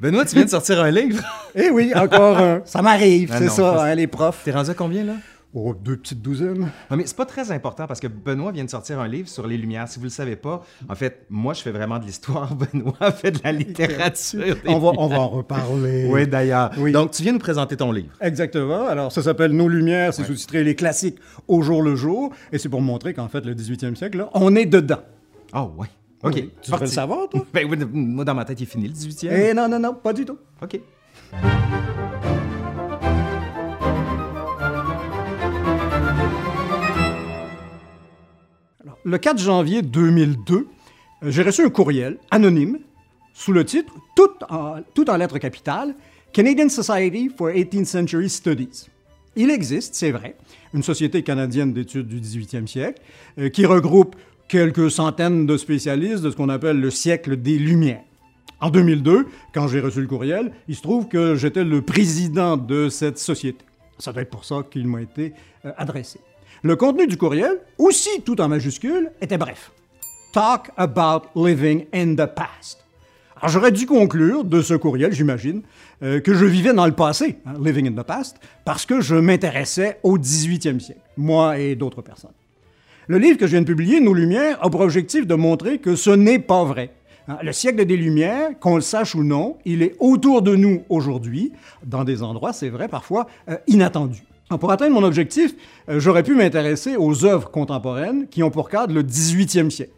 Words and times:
Benoît, 0.00 0.24
tu 0.24 0.36
viens 0.36 0.44
de 0.44 0.50
sortir 0.50 0.80
un 0.80 0.90
livre? 0.90 1.22
Eh 1.54 1.70
oui, 1.70 1.92
encore 1.96 2.38
un. 2.38 2.60
Ça 2.64 2.82
m'arrive, 2.82 3.30
Ah 3.32 3.38
c'est 3.38 3.46
non, 3.46 3.50
ça, 3.50 3.82
hein, 3.84 3.94
les 3.94 4.06
profs. 4.06 4.42
T'es 4.44 4.52
rendu 4.52 4.70
à 4.70 4.74
combien, 4.74 5.02
là? 5.02 5.14
Oh, 5.54 5.74
deux 5.74 5.96
petites 5.96 6.20
douzaines. 6.20 6.70
Ah, 6.90 6.94
mais 6.94 7.04
c'est 7.06 7.16
pas 7.16 7.24
très 7.24 7.50
important 7.50 7.86
parce 7.86 7.98
que 8.00 8.06
Benoît 8.06 8.52
vient 8.52 8.64
de 8.64 8.70
sortir 8.70 9.00
un 9.00 9.08
livre 9.08 9.28
sur 9.28 9.46
les 9.46 9.56
Lumières. 9.56 9.88
Si 9.88 9.98
vous 9.98 10.04
le 10.04 10.10
savez 10.10 10.36
pas, 10.36 10.62
en 10.88 10.94
fait, 10.94 11.24
moi, 11.30 11.54
je 11.54 11.62
fais 11.62 11.70
vraiment 11.72 11.98
de 11.98 12.04
l'histoire. 12.04 12.54
Benoît 12.72 13.10
fait 13.12 13.30
de 13.32 13.40
la 13.42 13.50
littérature. 13.50 14.56
On 14.66 14.78
va, 14.78 14.88
on 14.88 14.92
Lumières. 15.04 15.08
va 15.08 15.18
en 15.24 15.28
reparler. 15.28 16.06
Oui, 16.08 16.28
d'ailleurs. 16.28 16.70
Oui. 16.76 16.92
Donc, 16.92 17.12
tu 17.12 17.22
viens 17.22 17.32
nous 17.32 17.38
présenter 17.38 17.76
ton 17.78 17.90
livre. 17.90 18.10
Exactement. 18.20 18.86
Alors, 18.86 19.10
ça 19.10 19.22
s'appelle 19.22 19.52
Nos 19.52 19.68
Lumières, 19.68 20.12
c'est 20.12 20.24
sous-titré 20.24 20.62
Les 20.62 20.74
classiques 20.74 21.18
au 21.48 21.62
jour 21.62 21.82
le 21.82 21.96
jour. 21.96 22.30
Et 22.52 22.58
c'est 22.58 22.68
pour 22.68 22.82
montrer 22.82 23.14
qu'en 23.14 23.28
fait, 23.28 23.44
le 23.44 23.54
18e 23.54 23.94
siècle, 23.96 24.18
là, 24.18 24.28
on 24.34 24.54
est 24.54 24.66
dedans. 24.66 25.00
Oh, 25.54 25.72
ouais. 25.78 25.88
OK. 26.22 26.32
Oui. 26.34 26.50
Tu 26.62 26.70
devrais 26.70 26.86
le 26.86 26.90
savoir, 26.90 27.28
toi? 27.28 27.46
Ben 27.52 27.66
moi, 27.92 28.24
dans 28.24 28.34
ma 28.34 28.44
tête, 28.44 28.60
il 28.60 28.64
est 28.64 28.66
fini 28.66 28.88
le 28.88 28.94
18e. 28.94 29.28
Eh 29.30 29.54
non, 29.54 29.68
non, 29.68 29.78
non, 29.78 29.94
pas 29.94 30.12
du 30.12 30.24
tout. 30.24 30.38
OK. 30.62 30.80
Alors, 38.82 38.98
le 39.04 39.18
4 39.18 39.38
janvier 39.38 39.82
2002, 39.82 40.66
euh, 41.22 41.30
j'ai 41.30 41.42
reçu 41.42 41.64
un 41.64 41.70
courriel 41.70 42.18
anonyme 42.30 42.78
sous 43.32 43.52
le 43.52 43.64
titre, 43.64 43.92
tout 44.16 44.30
en, 44.50 44.82
tout 44.94 45.08
en 45.08 45.16
lettres 45.16 45.38
capitales, 45.38 45.94
Canadian 46.32 46.68
Society 46.68 47.28
for 47.28 47.50
18th 47.50 47.84
Century 47.84 48.28
Studies. 48.28 48.88
Il 49.36 49.50
existe, 49.50 49.94
c'est 49.94 50.10
vrai, 50.10 50.36
une 50.74 50.82
société 50.82 51.22
canadienne 51.22 51.72
d'études 51.72 52.08
du 52.08 52.20
18e 52.20 52.66
siècle 52.66 53.00
euh, 53.38 53.48
qui 53.48 53.64
regroupe 53.66 54.16
quelques 54.48 54.90
centaines 54.90 55.46
de 55.46 55.56
spécialistes 55.56 56.22
de 56.22 56.30
ce 56.30 56.36
qu'on 56.36 56.48
appelle 56.48 56.80
le 56.80 56.90
siècle 56.90 57.36
des 57.36 57.58
Lumières. 57.58 58.02
En 58.60 58.70
2002, 58.70 59.26
quand 59.54 59.68
j'ai 59.68 59.80
reçu 59.80 60.00
le 60.00 60.08
courriel, 60.08 60.50
il 60.66 60.74
se 60.74 60.82
trouve 60.82 61.06
que 61.06 61.36
j'étais 61.36 61.62
le 61.62 61.82
président 61.82 62.56
de 62.56 62.88
cette 62.88 63.18
société. 63.18 63.64
Ça 63.98 64.12
doit 64.12 64.22
être 64.22 64.30
pour 64.30 64.44
ça 64.44 64.62
qu'il 64.68 64.88
m'a 64.88 65.02
été 65.02 65.34
euh, 65.64 65.72
adressé. 65.76 66.20
Le 66.62 66.74
contenu 66.74 67.06
du 67.06 67.16
courriel, 67.16 67.60
aussi 67.76 68.22
tout 68.24 68.40
en 68.40 68.48
majuscule, 68.48 69.12
était 69.20 69.38
bref. 69.38 69.70
Talk 70.32 70.70
about 70.76 71.28
living 71.36 71.86
in 71.94 72.14
the 72.14 72.26
past. 72.26 72.84
Alors 73.36 73.50
j'aurais 73.50 73.70
dû 73.70 73.86
conclure 73.86 74.44
de 74.44 74.60
ce 74.60 74.74
courriel, 74.74 75.12
j'imagine, 75.12 75.62
euh, 76.02 76.20
que 76.20 76.34
je 76.34 76.44
vivais 76.44 76.72
dans 76.72 76.86
le 76.86 76.92
passé, 76.92 77.38
hein, 77.46 77.54
living 77.62 77.86
in 77.86 78.02
the 78.02 78.04
past, 78.04 78.38
parce 78.64 78.84
que 78.86 79.00
je 79.00 79.14
m'intéressais 79.14 80.00
au 80.02 80.18
18e 80.18 80.80
siècle, 80.80 81.00
moi 81.16 81.58
et 81.58 81.76
d'autres 81.76 82.02
personnes. 82.02 82.32
Le 83.10 83.16
livre 83.16 83.38
que 83.38 83.46
je 83.46 83.52
viens 83.52 83.62
de 83.62 83.66
publier, 83.66 84.00
Nos 84.00 84.12
Lumières, 84.12 84.62
a 84.62 84.68
pour 84.68 84.82
objectif 84.82 85.26
de 85.26 85.34
montrer 85.34 85.78
que 85.78 85.96
ce 85.96 86.10
n'est 86.10 86.38
pas 86.38 86.62
vrai. 86.64 86.90
Hein, 87.26 87.38
Le 87.42 87.54
siècle 87.54 87.86
des 87.86 87.96
Lumières, 87.96 88.50
qu'on 88.60 88.74
le 88.74 88.82
sache 88.82 89.14
ou 89.14 89.24
non, 89.24 89.56
il 89.64 89.82
est 89.82 89.96
autour 89.98 90.42
de 90.42 90.54
nous 90.54 90.82
aujourd'hui, 90.90 91.52
dans 91.86 92.04
des 92.04 92.22
endroits, 92.22 92.52
c'est 92.52 92.68
vrai, 92.68 92.86
parfois 92.86 93.26
euh, 93.48 93.56
inattendus. 93.66 94.24
Pour 94.60 94.70
atteindre 94.70 94.92
mon 94.92 95.04
objectif, 95.04 95.54
euh, 95.88 95.98
j'aurais 95.98 96.22
pu 96.22 96.34
m'intéresser 96.34 96.96
aux 96.98 97.24
œuvres 97.24 97.50
contemporaines 97.50 98.28
qui 98.28 98.42
ont 98.42 98.50
pour 98.50 98.68
cadre 98.68 98.92
le 98.92 99.02
18e 99.02 99.70
siècle. 99.70 99.92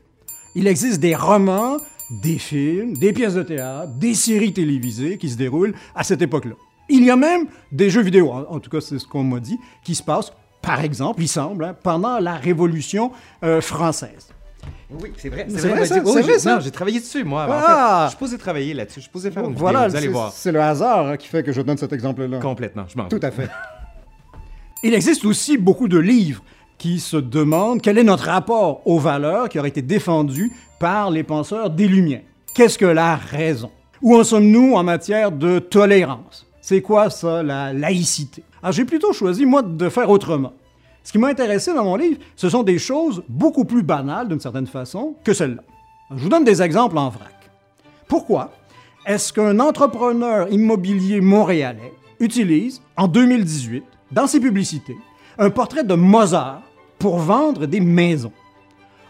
Il 0.55 0.69
existe 0.69 1.00
des 1.00 1.17
romans, 1.17 1.78
des 2.22 2.39
films, 2.39 2.97
des 2.97 3.12
pièces 3.12 3.34
de 3.34 3.42
théâtre, 3.42 3.91
des 3.98 4.14
séries 4.14 4.52
télévisées 4.52 5.19
qui 5.19 5.30
se 5.30 5.36
déroulent 5.36 5.74
à 5.97 6.05
cette 6.05 6.22
époque-là. 6.22 6.55
Il 6.89 7.05
y 7.05 7.11
a 7.11 7.17
même 7.17 7.47
des 7.72 7.91
jeux 7.91 8.02
vidéo, 8.02 8.30
en 8.30 8.61
tout 8.61 8.70
cas 8.70 8.80
c'est 8.80 9.00
ce 9.00 9.06
qu'on 9.06 9.24
m'a 9.24 9.41
dit, 9.41 9.58
qui 9.83 9.97
se 9.97 10.02
passent, 10.05 10.33
par 10.62 10.80
exemple, 10.83 11.22
il 11.22 11.28
semble, 11.28 11.64
hein, 11.64 11.75
pendant 11.83 12.19
la 12.19 12.34
Révolution 12.34 13.12
euh, 13.44 13.61
française. 13.61 14.28
Oui, 14.91 15.12
c'est 15.17 15.28
vrai. 15.28 15.47
C'est 15.48 15.69
vrai, 15.69 15.86
ça? 15.86 16.00
Vrai, 16.00 16.39
ça? 16.39 16.55
Non, 16.56 16.61
j'ai 16.61 16.70
travaillé 16.70 16.98
dessus, 17.00 17.22
moi. 17.25 17.44
En 17.47 17.50
Ah! 17.50 17.61
fait, 17.61 18.02
je 18.02 18.08
suis 18.08 18.11
supposé 18.12 18.39
travailler 18.39 18.75
là-dessus. 18.75 18.94
Je 18.97 19.00
suis 19.00 19.06
supposé 19.08 19.30
faire 19.30 19.44
une 19.44 19.55
Voilà, 19.55 19.86
vidéo. 19.86 19.91
Vous 19.91 19.97
allez 19.97 20.06
c'est- 20.06 20.12
voir. 20.12 20.33
c'est 20.33 20.52
le 20.52 20.61
hasard 20.61 21.06
hein, 21.06 21.17
qui 21.17 21.28
fait 21.28 21.42
que 21.42 21.52
je 21.52 21.62
donne 21.62 21.78
cet 21.78 21.92
exemple-là. 21.92 22.39
Complètement. 22.41 22.84
Je 22.89 22.97
m'en 22.98 23.08
Tout 23.08 23.20
à 23.22 23.30
fait. 23.30 23.48
Il 24.83 24.94
existe 24.94 25.25
aussi 25.25 25.58
beaucoup 25.58 25.89
de 25.89 25.98
livres 25.98 26.42
qui 26.78 26.98
se 27.00 27.17
demandent 27.17 27.80
quel 27.83 27.98
est 27.98 28.02
notre 28.05 28.24
rapport 28.24 28.80
aux 28.86 28.98
valeurs 28.98 29.48
qui 29.48 29.58
auraient 29.58 29.68
été 29.68 29.83
défendues 29.83 30.51
par 30.79 31.11
les 31.11 31.23
penseurs 31.23 31.70
des 31.70 31.86
Lumières. 31.86 32.23
Qu'est-ce 32.55 32.79
que 32.79 32.86
la 32.86 33.17
raison? 33.17 33.70
Où 34.02 34.17
en 34.17 34.24
sommes-nous 34.24 34.74
en 34.74 34.83
matière 34.83 35.30
de 35.30 35.58
tolérance? 35.58 36.46
C'est 36.63 36.80
quoi 36.80 37.11
ça, 37.11 37.42
la 37.42 37.73
laïcité? 37.73 38.42
Alors 38.63 38.73
j'ai 38.73 38.84
plutôt 38.86 39.13
choisi, 39.13 39.45
moi, 39.46 39.63
de 39.63 39.89
faire 39.89 40.08
autrement. 40.11 40.55
Ce 41.02 41.12
qui 41.12 41.18
m'a 41.18 41.28
intéressé 41.28 41.72
dans 41.72 41.84
mon 41.84 41.96
livre, 41.96 42.18
ce 42.36 42.48
sont 42.48 42.62
des 42.62 42.78
choses 42.78 43.22
beaucoup 43.28 43.64
plus 43.64 43.83
banales, 43.83 44.28
d'une 44.28 44.40
certaine 44.40 44.66
façon, 44.66 45.14
que 45.24 45.33
celles-là. 45.33 45.62
Je 46.14 46.22
vous 46.22 46.28
donne 46.28 46.44
des 46.44 46.61
exemples 46.62 46.98
en 46.98 47.08
vrac. 47.08 47.50
Pourquoi 48.08 48.52
est-ce 49.06 49.33
qu'un 49.33 49.58
entrepreneur 49.60 50.52
immobilier 50.52 51.20
montréalais 51.20 51.92
utilise, 52.18 52.83
en 52.96 53.08
2018, 53.08 53.83
dans 54.12 54.27
ses 54.27 54.40
publicités, 54.40 54.96
un 55.39 55.50
portrait 55.50 55.84
de 55.84 55.94
Mozart 55.94 56.62
pour 56.98 57.18
vendre 57.18 57.66
des 57.66 57.80
maisons? 57.80 58.33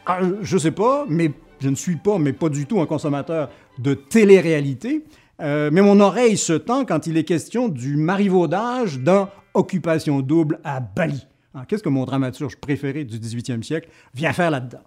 Ah, 0.07 0.21
je 0.43 0.59
sais 0.59 0.71
pas, 0.71 1.07
mais 1.09 1.33
je 1.61 1.69
ne 1.69 1.75
suis 1.75 1.97
pas, 1.97 2.19
mais 2.19 2.33
pas 2.33 2.49
du 2.49 2.67
tout 2.67 2.81
un 2.81 2.87
consommateur 2.87 3.51
de 3.79 3.95
télé-réalité, 3.95 5.05
euh, 5.41 5.71
mais 5.73 5.83
mon 5.83 6.01
oreille 6.01 6.37
se 6.37 6.53
tend 6.53 6.85
quand 6.85 7.07
il 7.07 7.17
est 7.17 7.25
question 7.25 7.69
du 7.69 7.97
marivaudage 7.97 8.99
dans 8.99 9.29
Occupation 9.55 10.21
double 10.21 10.61
à 10.63 10.81
Bali. 10.81 11.27
Ah, 11.55 11.65
Qu'est-ce 11.67 11.83
que 11.83 11.89
mon 11.89 12.05
dramaturge 12.05 12.57
préféré 12.57 13.05
du 13.05 13.19
18e 13.19 13.63
siècle 13.63 13.89
vient 14.15 14.33
faire 14.33 14.51
là-dedans? 14.51 14.83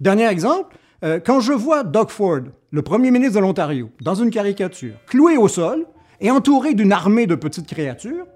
Dernier 0.00 0.26
exemple, 0.26 0.76
euh, 1.02 1.18
quand 1.24 1.40
je 1.40 1.52
vois 1.52 1.82
Doug 1.82 2.10
Ford, 2.10 2.42
le 2.70 2.82
premier 2.82 3.10
ministre 3.10 3.36
de 3.36 3.40
l'Ontario, 3.40 3.90
dans 4.02 4.14
une 4.14 4.30
caricature, 4.30 4.94
cloué 5.06 5.36
au 5.36 5.48
sol 5.48 5.86
et 6.20 6.30
entouré 6.30 6.74
d'une 6.74 6.92
armée 6.92 7.26
de 7.26 7.34
petites 7.34 7.66
créatures, 7.66 8.26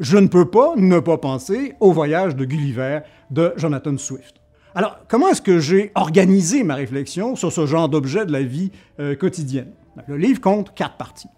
je 0.00 0.18
ne 0.18 0.26
peux 0.26 0.50
pas 0.50 0.74
ne 0.76 0.98
pas 0.98 1.18
penser 1.18 1.74
au 1.80 1.92
voyage 1.92 2.36
de 2.36 2.44
Gulliver 2.44 3.00
de 3.30 3.54
Jonathan 3.56 3.96
Swift. 3.96 4.36
Alors, 4.74 4.98
comment 5.08 5.28
est-ce 5.28 5.42
que 5.42 5.60
j'ai 5.60 5.92
organisé 5.94 6.64
ma 6.64 6.74
réflexion 6.74 7.36
sur 7.36 7.52
ce 7.52 7.64
genre 7.64 7.88
d'objet 7.88 8.26
de 8.26 8.32
la 8.32 8.42
vie 8.42 8.72
euh, 8.98 9.14
quotidienne? 9.14 9.72
Le 10.08 10.16
livre 10.16 10.40
compte 10.40 10.74
quatre 10.74 10.96
parties. 10.96 11.28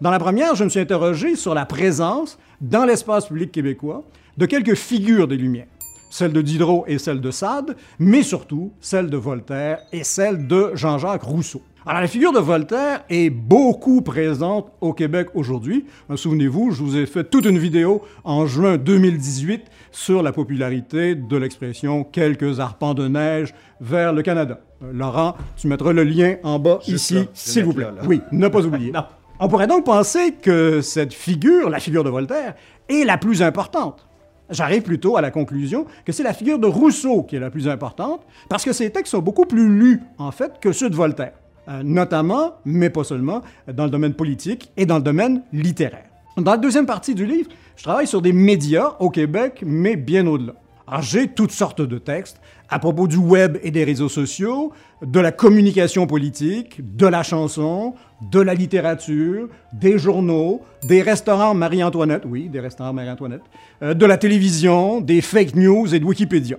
Dans 0.00 0.10
la 0.10 0.18
première, 0.18 0.54
je 0.54 0.64
me 0.64 0.70
suis 0.70 0.80
interrogé 0.80 1.36
sur 1.36 1.52
la 1.54 1.66
présence, 1.66 2.38
dans 2.62 2.86
l'espace 2.86 3.26
public 3.26 3.52
québécois, 3.52 4.02
de 4.38 4.46
quelques 4.46 4.74
figures 4.74 5.28
des 5.28 5.36
Lumières. 5.36 5.66
Celle 6.10 6.32
de 6.32 6.40
Diderot 6.40 6.84
et 6.88 6.98
celle 6.98 7.20
de 7.20 7.30
Sade, 7.30 7.76
mais 7.98 8.22
surtout 8.22 8.72
celle 8.80 9.10
de 9.10 9.16
Voltaire 9.18 9.78
et 9.92 10.02
celle 10.02 10.46
de 10.46 10.70
Jean-Jacques 10.74 11.22
Rousseau. 11.22 11.60
Alors, 11.86 12.00
la 12.00 12.08
figure 12.08 12.32
de 12.32 12.38
Voltaire 12.38 13.04
est 13.10 13.30
beaucoup 13.30 14.00
présente 14.00 14.72
au 14.80 14.92
Québec 14.94 15.28
aujourd'hui. 15.34 15.84
Euh, 16.10 16.16
Souvenez-vous, 16.16 16.70
je 16.72 16.82
vous 16.82 16.96
ai 16.96 17.04
fait 17.06 17.24
toute 17.24 17.44
une 17.44 17.58
vidéo 17.58 18.02
en 18.24 18.46
juin 18.46 18.76
2018 18.78 19.62
sur 19.90 20.22
la 20.22 20.32
popularité 20.32 21.14
de 21.14 21.36
l'expression 21.36 22.04
quelques 22.04 22.58
arpents 22.60 22.94
de 22.94 23.06
neige 23.06 23.54
vers 23.80 24.12
le 24.12 24.22
Canada. 24.22 24.60
Euh, 24.82 24.92
Laurent, 24.92 25.36
tu 25.56 25.68
mettras 25.68 25.92
le 25.92 26.04
lien 26.04 26.36
en 26.42 26.58
bas 26.58 26.80
Juste 26.86 27.10
ici, 27.12 27.28
s'il 27.34 27.64
vous 27.64 27.72
plaît. 27.72 27.84
mettre 27.84 27.96
là, 27.96 28.02
là. 28.02 28.08
Oui, 28.08 28.20
ne 28.32 28.48
pas 28.48 28.64
oublier. 28.64 28.92
On 29.42 29.48
pourrait 29.48 29.66
donc 29.66 29.86
penser 29.86 30.32
que 30.32 30.82
cette 30.82 31.14
figure, 31.14 31.70
la 31.70 31.80
figure 31.80 32.04
de 32.04 32.10
Voltaire, 32.10 32.54
est 32.90 33.04
la 33.04 33.16
plus 33.16 33.42
importante. 33.42 34.06
J'arrive 34.50 34.82
plutôt 34.82 35.16
à 35.16 35.22
la 35.22 35.30
conclusion 35.30 35.86
que 36.04 36.12
c'est 36.12 36.22
la 36.22 36.34
figure 36.34 36.58
de 36.58 36.66
Rousseau 36.66 37.22
qui 37.22 37.36
est 37.36 37.40
la 37.40 37.48
plus 37.48 37.66
importante, 37.66 38.20
parce 38.50 38.66
que 38.66 38.74
ses 38.74 38.90
textes 38.90 39.12
sont 39.12 39.22
beaucoup 39.22 39.46
plus 39.46 39.66
lus, 39.68 40.02
en 40.18 40.30
fait, 40.30 40.60
que 40.60 40.72
ceux 40.72 40.90
de 40.90 40.96
Voltaire, 40.96 41.32
Euh, 41.68 41.82
notamment, 41.84 42.54
mais 42.64 42.90
pas 42.90 43.04
seulement, 43.04 43.42
dans 43.72 43.84
le 43.84 43.90
domaine 43.90 44.14
politique 44.14 44.72
et 44.76 44.86
dans 44.86 44.96
le 44.96 45.02
domaine 45.02 45.42
littéraire. 45.52 46.08
Dans 46.36 46.52
la 46.52 46.56
deuxième 46.56 46.86
partie 46.86 47.14
du 47.14 47.24
livre, 47.26 47.50
je 47.76 47.82
travaille 47.84 48.06
sur 48.06 48.22
des 48.22 48.32
médias 48.32 48.96
au 48.98 49.08
Québec, 49.10 49.62
mais 49.64 49.94
bien 49.94 50.26
au-delà. 50.26 50.54
J'ai 51.00 51.28
toutes 51.28 51.52
sortes 51.52 51.82
de 51.82 51.98
textes 51.98 52.40
à 52.68 52.78
propos 52.78 53.06
du 53.06 53.16
web 53.16 53.58
et 53.62 53.70
des 53.70 53.84
réseaux 53.84 54.08
sociaux, 54.08 54.72
de 55.02 55.20
la 55.20 55.32
communication 55.32 56.06
politique, 56.06 56.80
de 56.96 57.06
la 57.06 57.22
chanson, 57.22 57.94
de 58.30 58.40
la 58.40 58.54
littérature, 58.54 59.48
des 59.72 59.98
journaux, 59.98 60.62
des 60.84 61.02
restaurants 61.02 61.54
Marie-Antoinette, 61.54 62.22
oui, 62.26 62.48
des 62.48 62.60
restaurants 62.60 62.92
Marie-Antoinette, 62.92 63.42
euh, 63.82 63.94
de 63.94 64.06
la 64.06 64.18
télévision, 64.18 65.00
des 65.00 65.20
fake 65.20 65.54
news 65.54 65.94
et 65.94 66.00
de 66.00 66.04
Wikipédia. 66.04 66.58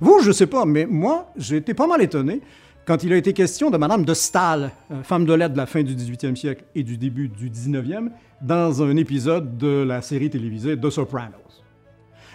Vous, 0.00 0.20
je 0.22 0.32
sais 0.32 0.46
pas, 0.46 0.64
mais 0.64 0.86
moi, 0.86 1.32
j'ai 1.36 1.56
été 1.56 1.74
pas 1.74 1.86
mal 1.86 2.02
étonné 2.02 2.40
quand 2.86 3.04
il 3.04 3.12
a 3.12 3.16
été 3.16 3.34
question 3.34 3.70
de 3.70 3.76
Madame 3.76 4.04
de 4.04 4.14
Staël, 4.14 4.70
euh, 4.90 5.02
femme 5.02 5.26
de 5.26 5.34
lettres 5.34 5.52
de 5.52 5.58
la 5.58 5.66
fin 5.66 5.82
du 5.82 5.94
18e 5.94 6.36
siècle 6.36 6.64
et 6.74 6.82
du 6.82 6.96
début 6.96 7.28
du 7.28 7.50
19e, 7.50 8.10
dans 8.40 8.82
un 8.82 8.96
épisode 8.96 9.58
de 9.58 9.84
la 9.86 10.00
série 10.00 10.30
télévisée 10.30 10.76
The 10.78 10.88
Sopranos. 10.90 11.67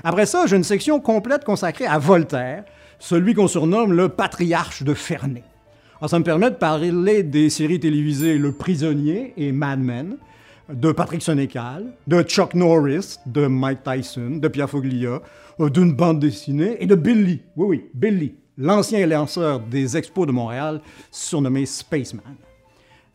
Après 0.06 0.26
ça, 0.26 0.46
j'ai 0.48 0.58
une 0.58 0.66
section 0.66 1.00
complète 1.00 1.46
consacrée 1.46 1.86
à 1.86 1.98
Voltaire, 1.98 2.66
celui 3.00 3.34
qu'on 3.34 3.48
surnomme 3.48 3.94
le 3.94 4.10
patriarche 4.10 4.84
de 4.84 4.94
Ferney. 4.94 5.44
Alors, 6.00 6.10
ça 6.10 6.20
me 6.20 6.26
permet 6.26 6.52
de 6.52 6.56
parler 6.56 7.24
des 7.24 7.50
séries 7.50 7.80
télévisées 7.80 8.38
Le 8.38 8.52
Prisonnier 8.52 9.34
et 9.38 9.54
Mad 9.54 9.80
Men, 9.80 10.18
de 10.70 10.92
Patrick 10.92 11.24
Sénécal, 11.24 11.94
de 12.06 12.22
Chuck 12.22 12.54
Norris, 12.54 13.18
de 13.26 13.48
Mike 13.48 13.84
Tyson, 13.84 14.40
de 14.42 14.48
Pierre 14.50 14.70
Foglia, 14.70 15.22
euh, 15.62 15.70
d'une 15.70 15.94
bande 15.94 16.20
dessinée 16.20 16.76
et 16.82 16.86
de 16.86 16.96
Billy, 16.96 17.42
oui, 17.56 17.68
oui, 17.68 17.86
Billy, 17.94 18.36
l'ancien 18.58 19.06
lanceur 19.08 19.62
des 19.62 19.96
expos 19.96 20.28
de 20.28 20.34
Montréal, 20.34 20.82
surnommé 21.12 21.66
Spaceman. 21.66 22.36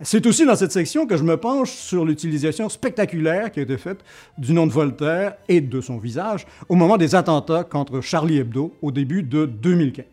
C'est 0.01 0.27
aussi 0.27 0.47
dans 0.47 0.55
cette 0.55 0.71
section 0.71 1.09
que 1.09 1.17
je 1.17 1.25
me 1.25 1.37
penche 1.37 1.73
sur 1.73 2.05
l'utilisation 2.05 2.69
spectaculaire 2.69 3.51
qui 3.51 3.59
a 3.59 3.65
été 3.65 3.77
faite 3.77 4.05
du 4.39 4.53
nom 4.53 4.65
de 4.65 4.71
Voltaire 4.71 5.35
et 5.49 5.61
de 5.61 5.81
son 5.81 5.99
visage 5.99 6.47
au 6.69 6.77
moment 6.77 6.97
des 6.97 7.17
attentats 7.17 7.65
contre 7.65 8.01
Charlie 8.01 8.39
Hebdo 8.39 8.73
au 8.81 8.93
début 8.93 9.25
de 9.25 9.45
2015. 9.45 10.07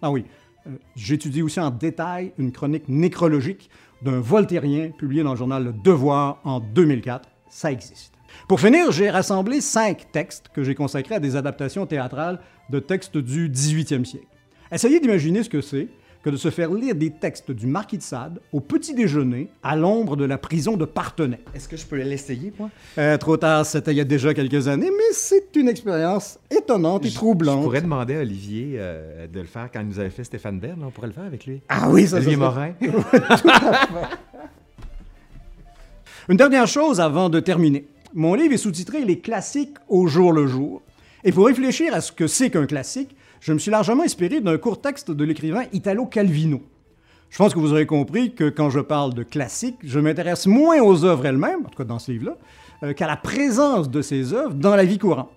Ah 0.00 0.10
oui, 0.10 0.24
euh, 0.66 0.70
j'étudie 0.94 1.42
aussi 1.42 1.60
en 1.60 1.70
détail 1.70 2.32
une 2.38 2.50
chronique 2.50 2.88
nécrologique 2.88 3.68
d'un 4.00 4.20
voltairien 4.20 4.88
publié 4.88 5.22
dans 5.22 5.32
le 5.32 5.36
journal 5.36 5.64
Le 5.64 5.72
Devoir 5.84 6.40
en 6.44 6.60
2004. 6.60 7.28
Ça 7.50 7.70
existe. 7.70 8.14
Pour 8.48 8.58
finir, 8.58 8.90
j'ai 8.90 9.10
rassemblé 9.10 9.60
cinq 9.60 10.10
textes 10.12 10.48
que 10.54 10.64
j'ai 10.64 10.74
consacrés 10.74 11.16
à 11.16 11.20
des 11.20 11.36
adaptations 11.36 11.84
théâtrales 11.84 12.40
de 12.70 12.78
textes 12.78 13.18
du 13.18 13.50
18e 13.50 14.06
siècle. 14.06 14.26
Essayez 14.72 14.98
d'imaginer 14.98 15.42
ce 15.42 15.50
que 15.50 15.60
c'est 15.60 15.88
que 16.26 16.30
de 16.32 16.36
se 16.36 16.50
faire 16.50 16.72
lire 16.72 16.96
des 16.96 17.10
textes 17.10 17.52
du 17.52 17.68
Marquis 17.68 17.98
de 17.98 18.02
Sade 18.02 18.40
au 18.52 18.58
petit 18.58 18.94
déjeuner 18.94 19.48
à 19.62 19.76
l'ombre 19.76 20.16
de 20.16 20.24
la 20.24 20.38
prison 20.38 20.76
de 20.76 20.84
Partenay. 20.84 21.38
Est-ce 21.54 21.68
que 21.68 21.76
je 21.76 21.86
peux 21.86 21.94
l'essayer, 21.94 22.52
moi? 22.58 22.68
Euh, 22.98 23.16
trop 23.16 23.36
tard, 23.36 23.64
c'était 23.64 23.92
il 23.92 23.98
y 23.98 24.00
a 24.00 24.04
déjà 24.04 24.34
quelques 24.34 24.66
années, 24.66 24.90
mais 24.90 25.12
c'est 25.12 25.54
une 25.54 25.68
expérience 25.68 26.40
étonnante 26.50 27.06
et 27.06 27.12
troublante. 27.12 27.60
Je 27.60 27.62
pourrais 27.62 27.80
demander 27.80 28.16
à 28.16 28.22
Olivier 28.22 28.72
euh, 28.74 29.28
de 29.28 29.38
le 29.38 29.46
faire 29.46 29.70
quand 29.72 29.78
il 29.82 29.86
nous 29.86 30.00
avait 30.00 30.10
fait 30.10 30.24
Stéphane 30.24 30.58
Bern. 30.58 30.82
On 30.84 30.90
pourrait 30.90 31.06
le 31.06 31.12
faire 31.12 31.26
avec 31.26 31.46
lui. 31.46 31.62
Ah 31.68 31.90
oui, 31.90 32.08
ça 32.08 32.16
Olivier 32.16 32.34
ça, 32.34 32.40
Morin. 32.40 32.72
Une 36.28 36.36
dernière 36.36 36.66
chose 36.66 36.98
avant 36.98 37.28
de 37.28 37.38
terminer. 37.38 37.86
Mon 38.14 38.34
livre 38.34 38.52
est 38.52 38.56
sous-titré 38.58 39.04
Les 39.04 39.20
classiques 39.20 39.76
au 39.88 40.08
jour 40.08 40.32
le 40.32 40.48
jour. 40.48 40.82
Et 41.26 41.32
pour 41.32 41.46
réfléchir 41.46 41.92
à 41.92 42.00
ce 42.00 42.12
que 42.12 42.28
c'est 42.28 42.50
qu'un 42.50 42.66
classique, 42.66 43.16
je 43.40 43.52
me 43.52 43.58
suis 43.58 43.72
largement 43.72 44.04
inspiré 44.04 44.40
d'un 44.40 44.58
court 44.58 44.80
texte 44.80 45.10
de 45.10 45.24
l'écrivain 45.24 45.64
Italo 45.72 46.06
Calvino. 46.06 46.62
Je 47.30 47.38
pense 47.38 47.52
que 47.52 47.58
vous 47.58 47.72
aurez 47.72 47.84
compris 47.84 48.32
que 48.32 48.48
quand 48.48 48.70
je 48.70 48.78
parle 48.78 49.12
de 49.12 49.24
classique, 49.24 49.74
je 49.82 49.98
m'intéresse 49.98 50.46
moins 50.46 50.80
aux 50.80 51.04
œuvres 51.04 51.26
elles-mêmes, 51.26 51.66
en 51.66 51.68
tout 51.68 51.78
cas 51.78 51.84
dans 51.84 51.98
ce 51.98 52.12
livre-là, 52.12 52.36
euh, 52.84 52.92
qu'à 52.92 53.08
la 53.08 53.16
présence 53.16 53.90
de 53.90 54.02
ces 54.02 54.34
œuvres 54.34 54.54
dans 54.54 54.76
la 54.76 54.84
vie 54.84 54.98
courante. 54.98 55.32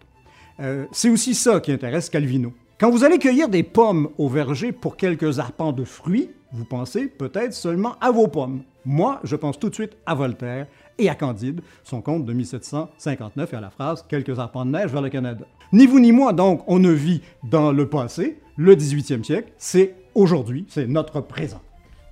Euh, 0.60 0.86
c'est 0.92 1.10
aussi 1.10 1.34
ça 1.34 1.60
qui 1.60 1.72
intéresse 1.72 2.12
Calvino. 2.12 2.54
Quand 2.80 2.92
vous 2.92 3.04
allez 3.04 3.18
cueillir 3.18 3.50
des 3.50 3.64
pommes 3.64 4.10
au 4.20 4.30
verger 4.30 4.72
pour 4.72 4.96
quelques 4.96 5.40
arpents 5.40 5.72
de 5.72 5.86
fruits, 5.86 6.30
vous 6.52 6.66
pensez 6.66 7.08
peut-être 7.08 7.56
seulement 7.56 7.96
à 8.00 8.12
vos 8.12 8.28
pommes. 8.28 8.62
Moi, 8.86 9.20
je 9.24 9.36
pense 9.36 9.58
tout 9.58 9.70
de 9.70 9.76
suite 9.76 9.98
à 10.06 10.14
Voltaire 10.14 10.68
et 11.00 11.10
à 11.10 11.16
Candide, 11.16 11.62
son 11.84 12.02
conte 12.02 12.26
de 12.26 12.34
1759 12.34 13.54
et 13.54 13.56
à 13.56 13.62
la 13.62 13.70
phrase 13.70 14.06
Quelques 14.08 14.38
arpents 14.38 14.66
de 14.66 14.72
neige 14.72 14.92
vers 14.92 15.02
le 15.02 15.10
Canada. 15.10 15.46
Ni 15.72 15.88
vous 15.88 16.00
ni 16.00 16.12
moi, 16.12 16.34
donc, 16.34 16.64
on 16.68 16.80
ne 16.80 16.92
vit 16.92 17.22
dans 17.44 17.72
le 17.72 17.88
passé, 17.88 18.40
le 18.58 18.76
18e 18.76 19.24
siècle, 19.24 19.52
c'est 19.58 19.96
aujourd'hui, 20.16 20.66
c'est 20.70 20.88
notre 20.88 21.22
présent. 21.22 21.62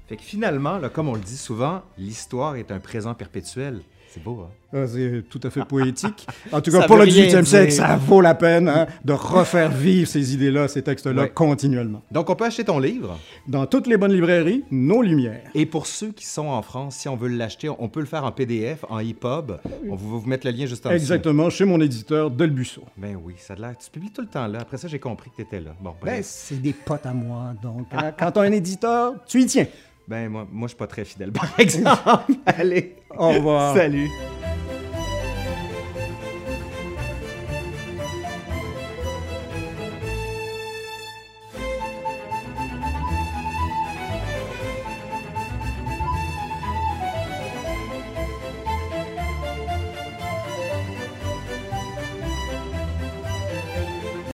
Fait 0.07 0.15
que 0.15 0.23
finalement, 0.23 0.79
comme 0.93 1.09
on 1.09 1.15
le 1.15 1.19
dit 1.19 1.37
souvent, 1.37 1.81
l'histoire 1.97 2.55
est 2.55 2.71
un 2.71 2.79
présent 2.79 3.13
perpétuel. 3.13 3.81
C'est 4.09 4.23
beau, 4.23 4.45
hein? 4.45 4.49
Ah, 4.73 4.85
c'est 4.87 5.23
tout 5.29 5.39
à 5.43 5.49
fait 5.49 5.63
poétique. 5.67 6.25
En 6.51 6.59
tout 6.61 6.71
Ça 6.71 6.79
cas, 6.79 6.87
pour 6.87 6.97
le 6.97 7.03
rien 7.03 7.27
18e 7.27 7.45
siècle, 7.45 7.71
ça 7.71 7.95
vaut 7.97 8.19
la 8.21 8.35
peine 8.35 8.67
hein, 8.67 8.87
de 9.05 9.13
refaire 9.13 9.69
vivre 9.71 10.07
ces 10.07 10.33
idées-là, 10.33 10.67
ces 10.67 10.81
textes-là, 10.81 11.23
Ouais. 11.23 11.29
continuellement. 11.29 12.01
Donc, 12.11 12.29
on 12.29 12.35
peut 12.35 12.45
acheter 12.45 12.63
ton 12.63 12.79
livre? 12.79 13.17
Dans 13.47 13.65
toutes 13.65 13.87
les 13.87 13.97
bonnes 13.97 14.13
librairies, 14.13 14.63
nos 14.71 15.01
lumières. 15.01 15.41
Et 15.53 15.65
pour 15.65 15.87
ceux 15.87 16.11
qui 16.11 16.25
sont 16.25 16.47
en 16.47 16.61
France, 16.61 16.95
si 16.95 17.07
on 17.09 17.15
veut 17.15 17.27
l'acheter, 17.29 17.69
on 17.69 17.89
peut 17.89 17.99
le 17.99 18.05
faire 18.05 18.23
en 18.25 18.31
PDF, 18.31 18.83
en 18.89 18.99
EPUB. 18.99 19.51
On 19.89 19.95
va 19.95 19.95
vous 19.95 20.21
mettre 20.25 20.45
le 20.47 20.53
lien 20.53 20.65
juste 20.65 20.85
en 20.85 20.89
dessous. 20.89 21.01
Exactement, 21.01 21.49
chez 21.49 21.65
mon 21.65 21.79
éditeur 21.81 22.31
Delbusso. 22.31 22.83
Ben 22.97 23.17
oui, 23.23 23.35
ça 23.37 23.53
a 23.53 23.57
l'air. 23.57 23.77
Tu 23.77 23.89
publies 23.89 24.11
tout 24.11 24.21
le 24.21 24.27
temps 24.27 24.47
là. 24.47 24.59
Après 24.61 24.77
ça, 24.77 24.87
j'ai 24.87 24.99
compris 24.99 25.29
que 25.31 25.35
tu 25.37 25.41
étais 25.43 25.59
là. 25.59 25.71
Bon, 25.81 25.91
Ben, 26.01 26.13
bref. 26.13 26.25
c'est 26.25 26.61
des 26.61 26.73
potes 26.73 27.05
à 27.05 27.13
moi, 27.13 27.53
donc 27.61 27.87
hein, 27.91 28.11
quand 28.17 28.37
on 28.37 28.41
a 28.41 28.45
un 28.47 28.51
éditeur, 28.51 29.13
tu 29.27 29.41
y 29.41 29.45
tiens. 29.45 29.67
Ben, 30.07 30.29
moi, 30.29 30.47
moi 30.51 30.67
je 30.67 30.69
suis 30.69 30.77
pas 30.77 30.87
très 30.87 31.03
fidèle, 31.03 31.31
par 31.31 31.49
exemple. 31.59 32.33
Allez. 32.45 32.95
Au 33.15 33.29
revoir. 33.29 33.75
Salut. 33.75 34.09